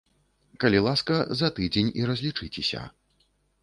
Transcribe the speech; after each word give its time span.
Калі 0.63 0.79
ласка, 0.87 1.19
за 1.43 1.53
тыдзень 1.61 1.95
і 2.03 2.11
разлічыцеся. 2.13 2.81